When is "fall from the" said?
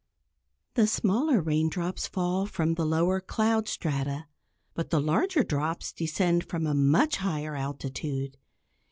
2.07-2.87